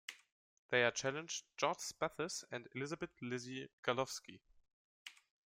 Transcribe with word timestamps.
They 0.71 0.83
are 0.83 0.89
challenged 0.89 1.45
George 1.57 1.77
Spathis 1.77 2.43
and 2.49 2.67
Elizabeth 2.73 3.11
"Lizzy" 3.21 3.69
Garlovsky. 3.83 4.39